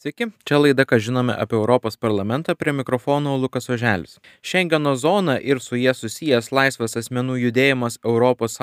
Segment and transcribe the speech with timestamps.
[0.00, 4.14] Sveiki, čia laida, ką žinome apie Europos parlamentą prie mikrofono Lukas Oželis.
[4.40, 8.56] Šengeno zona ir su jie susijęs laisvas asmenų judėjimas ES,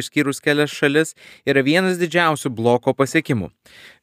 [0.00, 1.12] išskyrus kelias šalis,
[1.44, 3.50] yra vienas didžiausių bloko pasiekimų.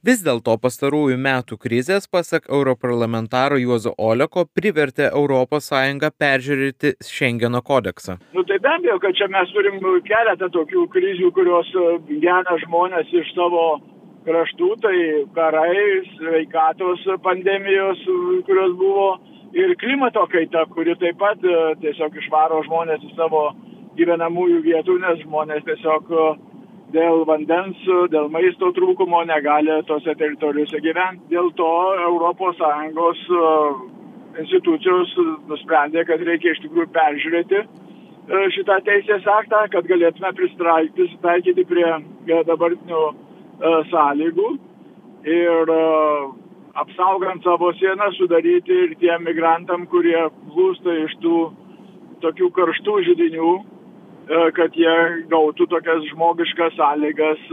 [0.05, 5.73] Vis dėlto pastarųjų metų krizės, pasak europarlamentaro Juozo Oleko, privertė ES
[6.21, 8.19] peržiūrėti Šengeno kodeksą.
[8.37, 11.73] Nu, tai be abejo, kad čia mes turim keletą tokių krizių, kurios
[12.21, 13.96] gena žmonės iš savo
[14.27, 14.97] kraštų, tai
[15.35, 18.03] karai, sveikatos pandemijos,
[18.47, 19.07] kurios buvo
[19.55, 23.47] ir klimato kaita, kuri taip pat e, tiesiog išvaro žmonės į savo
[23.97, 26.27] gyvenamųjų vietų, nes žmonės tiesiog e,
[26.95, 27.79] dėl vandens,
[28.11, 31.23] dėl maisto trūkumo negali tose teritorijose gyventi.
[31.33, 31.71] Dėl to
[32.03, 33.51] ES e,
[34.43, 35.15] institucijos
[35.49, 37.65] nusprendė, kad reikia iš tikrųjų peržiūrėti
[38.51, 41.87] šitą teisės aktą, kad galėtume pristaikyti prie
[42.27, 43.03] dabartinių
[43.91, 44.49] sąlygų
[45.27, 45.83] ir e,
[46.73, 51.37] apsaugant savo sieną sudaryti ir tiem migrantam, kurie plūsta iš tų
[52.21, 54.97] tokių karštų žydinių, e, kad jie
[55.31, 57.47] gautų tokias žmogiškas sąlygas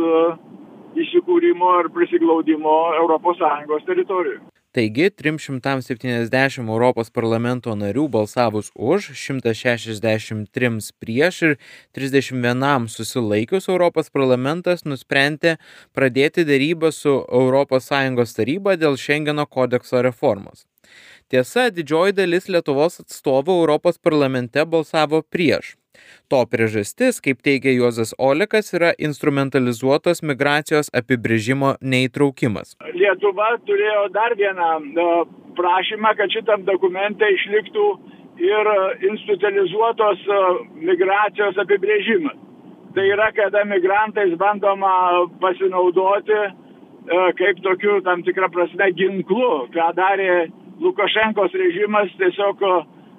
[0.95, 4.54] įsikūrimo ir prisiglaudimo ES teritorijoje.
[4.75, 11.55] Taigi 370 Europos parlamento narių balsavus už, 163 prieš ir
[11.95, 15.55] 31 susilaikius Europos parlamentas nusprendė
[15.95, 20.67] pradėti dėrybą su ES taryba dėl Schengeno kodekso reformos.
[21.31, 25.77] Tiesa, didžioji dalis Lietuvos atstovų Europos parlamente balsavo prieš.
[26.33, 32.75] To priežastis, kaip teigia Juozas Olekas, yra instrumentalizuotos migracijos apibrėžimo neįtraukimas.
[32.95, 35.09] Lietuva turėjo dar vieną e,
[35.59, 37.89] prašymą, kad šitam dokumente išliktų
[38.43, 38.73] ir
[39.11, 40.41] institucionalizuotos e,
[40.91, 42.41] migracijos apibrėžimas.
[42.95, 46.51] Tai yra, kada migrantais bandoma pasinaudoti e,
[47.41, 50.47] kaip tokiu tam tikrą prasme ginklu, ką darė
[50.83, 52.63] Lukašenkos režimas tiesiog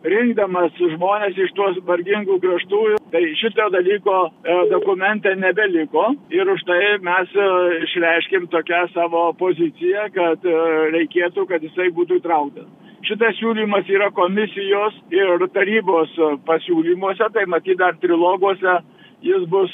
[0.06, 2.81] rinkdamas žmonės iš tuos vargingų kraštų.
[3.14, 7.48] Tai šito dalyko e, dokumente nebeliko ir už tai mes e,
[7.88, 10.58] išreiškėm tokią savo poziciją, kad e,
[10.98, 12.70] reikėtų, kad jisai būtų įtrauktas.
[13.05, 16.14] Šitas siūlymas yra komisijos ir tarybos
[16.48, 18.80] pasiūlymuose, tai matyt dar triloguose
[19.26, 19.73] jis bus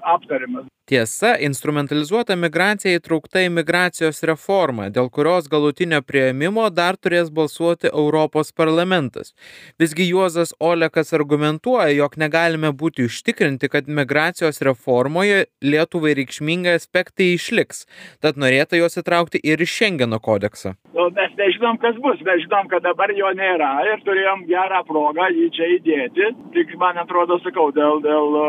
[0.00, 0.73] aptariamas.
[0.84, 8.52] Tiesa, instrumentalizuota migracija įtraukta į migracijos reformą, dėl kurios galutinio prieimimo dar turės balsuoti Europos
[8.52, 9.32] parlamentas.
[9.80, 17.86] Visgi Juozas Olekas argumentuoja, jog negalime būti užtikrinti, kad migracijos reformoje Lietuvai reikšmingai aspektai išliks,
[18.20, 20.76] tad norėtų juos įtraukti ir į Šengeno kodeksą.
[20.92, 25.32] Nu, mes nežinom, kas bus, mes žinom, kad dabar jo nėra ir turėjom gerą progą
[25.32, 26.32] jį čia įdėti.
[26.52, 28.42] Tik man atrodo, sakau, dėl, dėl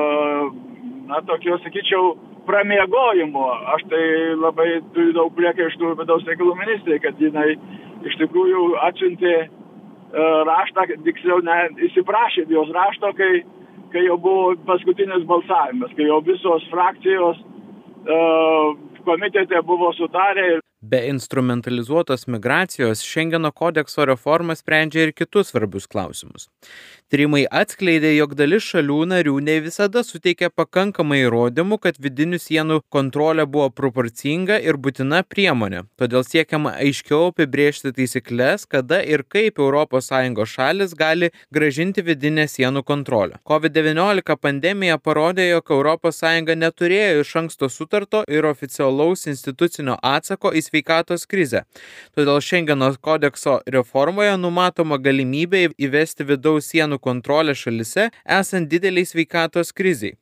[1.09, 3.45] na, tokio, sakyčiau, pramiegojimo.
[3.75, 4.05] Aš tai
[4.37, 7.55] labai turiu daug priekaištų vidaus reikalų ministrai, kad jinai
[8.05, 11.57] iš tikrųjų atsiuntė uh, raštą, tiksliau, ne,
[11.89, 13.31] įsiprašė jos rašto, kai,
[13.93, 18.75] kai jau buvo paskutinis balsavimas, kai jau visos frakcijos uh,
[19.07, 26.49] komitete buvo sutarę ir Be instrumentalizuotos migracijos Šengeno kodekso reforma sprendžia ir kitus svarbius klausimus.
[27.09, 33.45] Tyrimai atskleidė, jog dalis šalių narių ne visada suteikia pakankamai įrodymų, kad vidinių sienų kontrolė
[33.55, 35.85] buvo proporcinga ir būtina priemonė.
[36.01, 40.11] Todėl siekiama aiškiau apibriežti taisyklės, kada ir kaip ES
[40.53, 43.39] šalis gali gražinti vidinę sienų kontrolę.
[43.49, 45.73] COVID-19 pandemija parodė, jog
[46.11, 46.21] ES
[46.65, 48.94] neturėjo iš anksto sutarto ir oficialaus
[49.27, 51.63] institucinio atsako į sveikatos krizę.
[52.15, 60.15] Todėl Šengeno kodekso reformoje numatoma galimybė įvesti vidaus sienų kontrolę šalise esant dideliai sveikatos kriziai.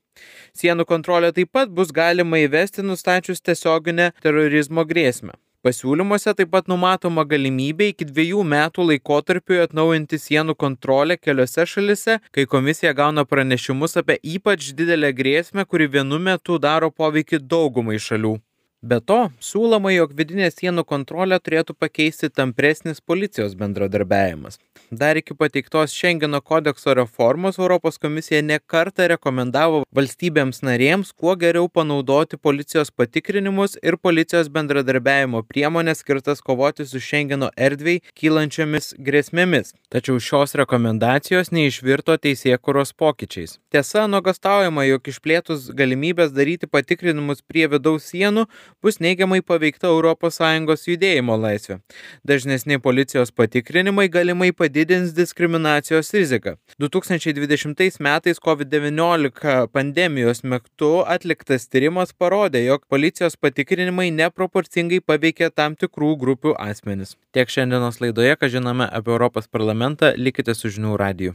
[0.57, 5.33] Sienų kontrolę taip pat bus galima įvesti nustačius tiesioginę terorizmo grėsmę.
[5.63, 12.43] Pasiūlymuose taip pat numatoma galimybė iki dviejų metų laikotarpiu atnaujinti sienų kontrolę keliose šalise, kai
[12.53, 18.41] komisija gauna pranešimus apie ypač didelę grėsmę, kuri vienu metu daro poveikį daugumai šalių.
[18.83, 24.57] Be to, siūloma, jog vidinę sienų kontrolę turėtų pakeisti tampresnis policijos bendradarbiavimas.
[24.91, 32.35] Dar iki pateiktos Schengeno kodekso reformos Europos komisija nekarta rekomendavo valstybėms narėms kuo geriau panaudoti
[32.35, 39.71] policijos patikrinimus ir policijos bendradarbiavimo priemonės skirtas kovoti su Schengeno erdvei kylančiomis grėsmėmis.
[39.95, 43.55] Tačiau šios rekomendacijos neišvirto teisėkuros pokyčiais.
[43.71, 48.49] Tiesa, nuogastaujama, jog išplėtus galimybės daryti patikrinimus prie vidaus sienų
[48.81, 51.79] bus neigiamai paveikta ES judėjimo laisvė.
[52.27, 56.57] Dažnesni policijos patikrinimai galimai padidins diskriminacijos riziką.
[56.79, 66.15] 2020 metais COVID-19 pandemijos metu atliktas tyrimas parodė, jog policijos patikrinimai neproporcingai paveikė tam tikrų
[66.19, 67.15] grupių asmenis.
[67.31, 71.31] Tiek šiandienos laidoje, ką žinome apie Europos parlamentą, likite su žinių radiju.